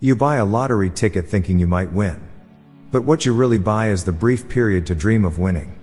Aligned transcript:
You 0.00 0.14
buy 0.14 0.36
a 0.36 0.44
lottery 0.44 0.90
ticket 0.90 1.26
thinking 1.28 1.58
you 1.58 1.66
might 1.66 1.92
win. 1.92 2.20
But 2.92 3.02
what 3.02 3.26
you 3.26 3.32
really 3.32 3.58
buy 3.58 3.90
is 3.90 4.04
the 4.04 4.12
brief 4.12 4.48
period 4.48 4.86
to 4.86 4.94
dream 4.94 5.24
of 5.24 5.40
winning. 5.40 5.74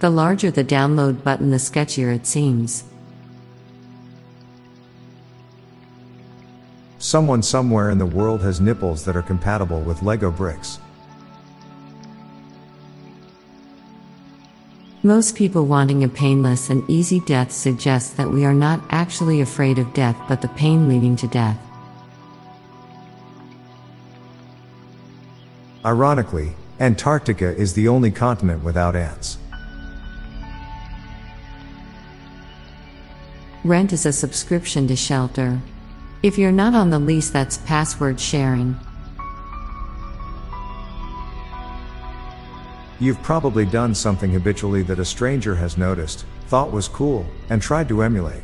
The 0.00 0.10
larger 0.10 0.50
the 0.50 0.64
download 0.64 1.22
button, 1.22 1.50
the 1.50 1.58
sketchier 1.58 2.12
it 2.12 2.26
seems. 2.26 2.82
Someone 6.98 7.42
somewhere 7.42 7.90
in 7.90 7.98
the 7.98 8.04
world 8.04 8.42
has 8.42 8.60
nipples 8.60 9.04
that 9.04 9.16
are 9.16 9.22
compatible 9.22 9.80
with 9.82 10.02
Lego 10.02 10.32
bricks. 10.32 10.80
Most 15.06 15.36
people 15.36 15.66
wanting 15.66 16.02
a 16.02 16.08
painless 16.08 16.70
and 16.70 16.82
easy 16.88 17.20
death 17.20 17.52
suggest 17.52 18.16
that 18.16 18.30
we 18.30 18.46
are 18.46 18.54
not 18.54 18.80
actually 18.88 19.42
afraid 19.42 19.78
of 19.78 19.92
death 19.92 20.16
but 20.28 20.40
the 20.40 20.48
pain 20.48 20.88
leading 20.88 21.14
to 21.16 21.28
death. 21.28 21.58
Ironically, 25.84 26.56
Antarctica 26.80 27.54
is 27.54 27.74
the 27.74 27.86
only 27.86 28.10
continent 28.10 28.64
without 28.64 28.96
ants. 28.96 29.36
Rent 33.62 33.92
is 33.92 34.06
a 34.06 34.12
subscription 34.12 34.88
to 34.88 34.96
shelter. 34.96 35.60
If 36.22 36.38
you're 36.38 36.50
not 36.50 36.74
on 36.74 36.88
the 36.88 36.98
lease, 36.98 37.28
that's 37.28 37.58
password 37.58 38.18
sharing. 38.18 38.80
You've 43.04 43.22
probably 43.22 43.66
done 43.66 43.94
something 43.94 44.30
habitually 44.30 44.82
that 44.84 44.98
a 44.98 45.04
stranger 45.04 45.54
has 45.56 45.76
noticed, 45.76 46.24
thought 46.46 46.72
was 46.72 46.88
cool, 46.88 47.26
and 47.50 47.60
tried 47.60 47.86
to 47.88 48.00
emulate. 48.00 48.40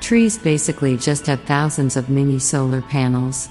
Trees 0.00 0.36
basically 0.36 0.96
just 0.96 1.26
have 1.26 1.40
thousands 1.42 1.96
of 1.96 2.08
mini 2.08 2.40
solar 2.40 2.82
panels. 2.82 3.48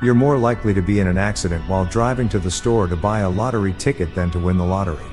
You're 0.00 0.14
more 0.14 0.38
likely 0.38 0.72
to 0.72 0.80
be 0.80 1.00
in 1.00 1.08
an 1.08 1.18
accident 1.18 1.68
while 1.68 1.86
driving 1.86 2.28
to 2.28 2.38
the 2.38 2.52
store 2.52 2.86
to 2.86 2.94
buy 2.94 3.18
a 3.18 3.28
lottery 3.28 3.72
ticket 3.78 4.14
than 4.14 4.30
to 4.30 4.38
win 4.38 4.58
the 4.58 4.64
lottery. 4.64 5.10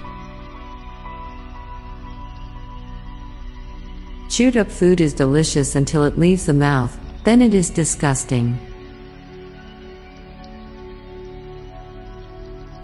Chewed 4.30 4.58
up 4.58 4.70
food 4.70 5.02
is 5.02 5.16
delicious 5.16 5.76
until 5.76 6.04
it 6.04 6.20
leaves 6.20 6.46
the 6.46 6.54
mouth, 6.54 6.96
then 7.28 7.42
it 7.42 7.54
is 7.54 7.70
disgusting. 7.70 8.58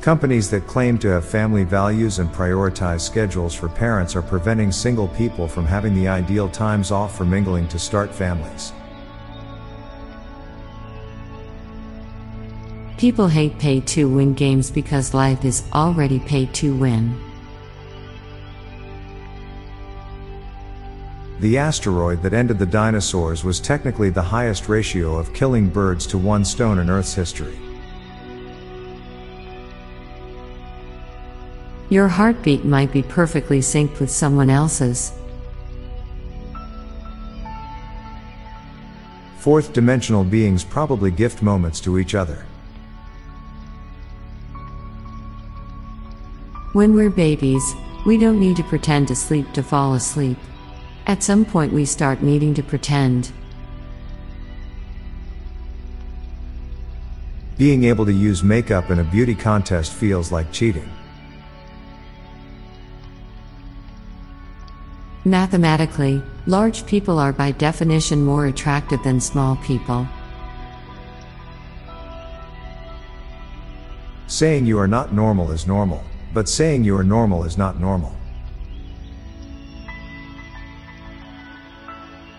Companies 0.01 0.49
that 0.49 0.67
claim 0.67 0.97
to 0.97 1.07
have 1.07 1.23
family 1.23 1.63
values 1.63 2.19
and 2.19 2.29
prioritize 2.29 2.99
schedules 2.99 3.55
for 3.55 3.69
parents 3.69 4.17
are 4.17 4.21
preventing 4.21 4.69
single 4.69 5.07
people 5.07 5.47
from 5.47 5.65
having 5.65 5.95
the 5.95 6.09
ideal 6.09 6.49
times 6.49 6.91
off 6.91 7.15
for 7.15 7.23
mingling 7.23 7.69
to 7.69 7.79
start 7.79 8.13
families. 8.13 8.73
People 12.97 13.29
hate 13.29 13.57
pay 13.59 13.79
to 13.79 14.09
win 14.09 14.33
games 14.33 14.69
because 14.69 15.13
life 15.13 15.45
is 15.45 15.63
already 15.71 16.19
pay 16.19 16.47
to 16.47 16.75
win. 16.75 17.17
The 21.43 21.57
asteroid 21.57 22.21
that 22.21 22.33
ended 22.33 22.57
the 22.57 22.65
dinosaurs 22.65 23.43
was 23.43 23.59
technically 23.59 24.09
the 24.09 24.21
highest 24.21 24.69
ratio 24.69 25.17
of 25.17 25.33
killing 25.33 25.67
birds 25.67 26.07
to 26.07 26.17
one 26.17 26.45
stone 26.45 26.79
in 26.79 26.89
Earth's 26.89 27.13
history. 27.13 27.59
Your 31.89 32.07
heartbeat 32.07 32.63
might 32.63 32.93
be 32.93 33.03
perfectly 33.03 33.59
synced 33.59 33.99
with 33.99 34.09
someone 34.09 34.49
else's. 34.49 35.11
Fourth 39.39 39.73
dimensional 39.73 40.23
beings 40.23 40.63
probably 40.63 41.11
gift 41.11 41.41
moments 41.41 41.81
to 41.81 41.99
each 41.99 42.15
other. 42.15 42.45
When 46.71 46.95
we're 46.95 47.09
babies, 47.09 47.73
we 48.05 48.17
don't 48.17 48.39
need 48.39 48.55
to 48.55 48.63
pretend 48.63 49.09
to 49.09 49.15
sleep 49.17 49.51
to 49.51 49.61
fall 49.61 49.95
asleep. 49.95 50.37
At 51.05 51.21
some 51.21 51.43
point, 51.43 51.73
we 51.73 51.85
start 51.85 52.21
needing 52.21 52.53
to 52.53 52.63
pretend. 52.63 53.31
Being 57.57 57.83
able 57.83 58.05
to 58.05 58.13
use 58.13 58.41
makeup 58.43 58.89
in 58.89 58.99
a 58.99 59.03
beauty 59.03 59.35
contest 59.35 59.93
feels 59.93 60.31
like 60.31 60.51
cheating. 60.51 60.89
Mathematically, 65.25 66.21
large 66.47 66.85
people 66.85 67.19
are 67.19 67.31
by 67.31 67.51
definition 67.51 68.23
more 68.23 68.47
attractive 68.47 69.01
than 69.03 69.21
small 69.21 69.55
people. 69.57 70.07
Saying 74.27 74.65
you 74.65 74.79
are 74.79 74.87
not 74.87 75.13
normal 75.13 75.51
is 75.51 75.67
normal, 75.67 76.03
but 76.33 76.49
saying 76.49 76.83
you 76.83 76.97
are 76.97 77.03
normal 77.03 77.43
is 77.43 77.57
not 77.57 77.79
normal. 77.79 78.13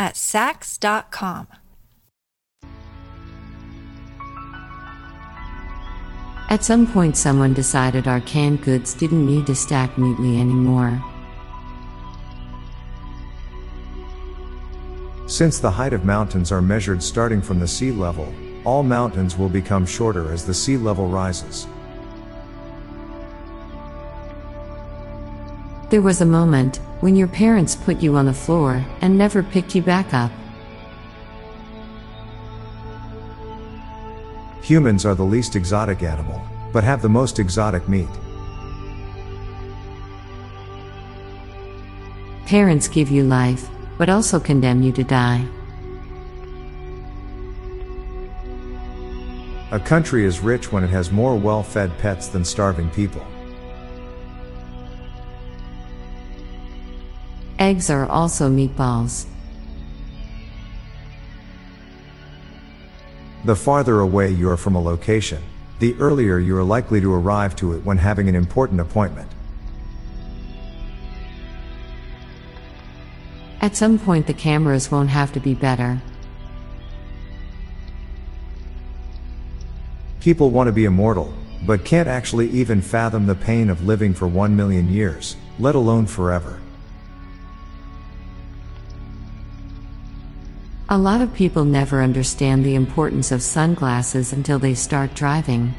at 0.00 0.14
Saks.com. 0.14 1.46
At 6.48 6.64
some 6.64 6.86
point, 6.86 7.16
someone 7.16 7.52
decided 7.52 8.08
our 8.08 8.22
canned 8.22 8.62
goods 8.62 8.94
didn't 8.94 9.24
need 9.24 9.46
to 9.46 9.54
stack 9.54 9.96
neatly 9.98 10.40
anymore. 10.40 11.00
Since 15.26 15.60
the 15.60 15.70
height 15.70 15.92
of 15.92 16.04
mountains 16.04 16.50
are 16.50 16.62
measured 16.62 17.02
starting 17.02 17.42
from 17.42 17.60
the 17.60 17.68
sea 17.68 17.92
level, 17.92 18.34
all 18.64 18.82
mountains 18.82 19.36
will 19.36 19.50
become 19.50 19.86
shorter 19.86 20.32
as 20.32 20.44
the 20.44 20.54
sea 20.54 20.76
level 20.76 21.06
rises. 21.06 21.68
There 25.90 26.00
was 26.00 26.20
a 26.20 26.24
moment 26.24 26.76
when 27.00 27.16
your 27.16 27.26
parents 27.26 27.74
put 27.74 28.00
you 28.00 28.14
on 28.14 28.26
the 28.26 28.32
floor 28.32 28.86
and 29.00 29.18
never 29.18 29.42
picked 29.42 29.74
you 29.74 29.82
back 29.82 30.14
up. 30.14 30.30
Humans 34.62 35.04
are 35.04 35.16
the 35.16 35.24
least 35.24 35.56
exotic 35.56 36.04
animal, 36.04 36.40
but 36.72 36.84
have 36.84 37.02
the 37.02 37.08
most 37.08 37.40
exotic 37.40 37.88
meat. 37.88 38.08
Parents 42.46 42.86
give 42.86 43.10
you 43.10 43.24
life, 43.24 43.68
but 43.98 44.08
also 44.08 44.38
condemn 44.38 44.82
you 44.82 44.92
to 44.92 45.02
die. 45.02 45.44
A 49.72 49.80
country 49.80 50.24
is 50.24 50.38
rich 50.38 50.70
when 50.70 50.84
it 50.84 50.90
has 50.90 51.10
more 51.10 51.34
well 51.36 51.64
fed 51.64 51.90
pets 51.98 52.28
than 52.28 52.44
starving 52.44 52.90
people. 52.90 53.26
Eggs 57.60 57.90
are 57.90 58.06
also 58.06 58.48
meatballs. 58.48 59.26
The 63.44 63.54
farther 63.54 64.00
away 64.00 64.30
you 64.30 64.48
are 64.48 64.56
from 64.56 64.76
a 64.76 64.80
location, 64.80 65.42
the 65.78 65.94
earlier 66.00 66.38
you 66.38 66.56
are 66.56 66.64
likely 66.64 67.02
to 67.02 67.12
arrive 67.12 67.54
to 67.56 67.74
it 67.74 67.84
when 67.84 67.98
having 67.98 68.30
an 68.30 68.34
important 68.34 68.80
appointment. 68.80 69.30
At 73.60 73.76
some 73.76 73.98
point, 73.98 74.26
the 74.26 74.32
cameras 74.32 74.90
won't 74.90 75.10
have 75.10 75.30
to 75.34 75.40
be 75.40 75.52
better. 75.52 76.00
People 80.20 80.48
want 80.48 80.68
to 80.68 80.72
be 80.72 80.86
immortal, 80.86 81.34
but 81.66 81.84
can't 81.84 82.08
actually 82.08 82.48
even 82.48 82.80
fathom 82.80 83.26
the 83.26 83.34
pain 83.34 83.68
of 83.68 83.84
living 83.84 84.14
for 84.14 84.26
one 84.26 84.56
million 84.56 84.90
years, 84.90 85.36
let 85.58 85.74
alone 85.74 86.06
forever. 86.06 86.58
A 90.92 90.98
lot 90.98 91.20
of 91.20 91.32
people 91.32 91.64
never 91.64 92.02
understand 92.02 92.64
the 92.64 92.74
importance 92.74 93.30
of 93.30 93.42
sunglasses 93.42 94.32
until 94.32 94.58
they 94.58 94.74
start 94.74 95.14
driving. 95.14 95.72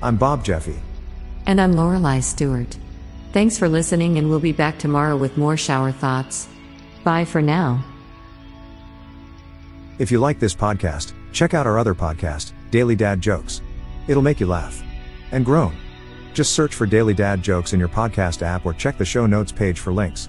I'm 0.00 0.16
Bob 0.16 0.44
Jeffy. 0.44 0.78
And 1.46 1.60
I'm 1.60 1.72
Lorelei 1.72 2.20
Stewart. 2.20 2.78
Thanks 3.32 3.58
for 3.58 3.68
listening, 3.68 4.16
and 4.16 4.30
we'll 4.30 4.38
be 4.38 4.52
back 4.52 4.78
tomorrow 4.78 5.16
with 5.16 5.36
more 5.36 5.56
shower 5.56 5.90
thoughts. 5.90 6.46
Bye 7.02 7.24
for 7.24 7.42
now. 7.42 7.84
If 9.98 10.12
you 10.12 10.20
like 10.20 10.38
this 10.38 10.54
podcast, 10.54 11.14
check 11.32 11.52
out 11.52 11.66
our 11.66 11.80
other 11.80 11.96
podcast, 11.96 12.52
Daily 12.70 12.94
Dad 12.94 13.20
Jokes. 13.20 13.60
It'll 14.06 14.22
make 14.22 14.38
you 14.38 14.46
laugh 14.46 14.80
and 15.32 15.44
groan. 15.44 15.76
Just 16.32 16.52
search 16.52 16.76
for 16.76 16.86
Daily 16.86 17.12
Dad 17.12 17.42
Jokes 17.42 17.72
in 17.72 17.80
your 17.80 17.88
podcast 17.88 18.42
app 18.42 18.64
or 18.64 18.72
check 18.72 18.98
the 18.98 19.04
show 19.04 19.26
notes 19.26 19.50
page 19.50 19.80
for 19.80 19.92
links. 19.92 20.28